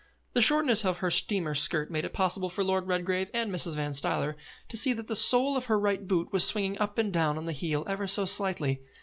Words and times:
The 0.33 0.41
shortness 0.41 0.83
of 0.83 0.97
her 0.97 1.11
steamer 1.11 1.53
skirt 1.53 1.91
made 1.91 2.05
it 2.05 2.11
possible 2.11 2.49
for 2.49 2.63
Lord 2.63 2.87
Redgrave 2.87 3.29
and 3.35 3.51
Mrs. 3.51 3.75
Van 3.75 3.93
Stuyler 3.93 4.35
to 4.69 4.75
see 4.75 4.93
that 4.93 5.05
the 5.05 5.15
sole 5.15 5.55
of 5.55 5.65
her 5.65 5.77
right 5.77 6.07
boot 6.07 6.33
was 6.33 6.43
swinging 6.43 6.79
up 6.79 6.97
and 6.97 7.13
down 7.13 7.37
on 7.37 7.45
the 7.45 7.51
heel 7.51 7.83
ever 7.87 8.07
so 8.07 8.25
slightly. 8.25 8.81